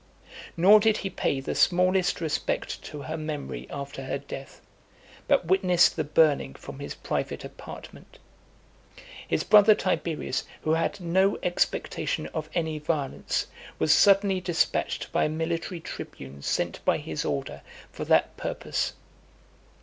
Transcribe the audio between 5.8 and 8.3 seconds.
the burning from his private apartment.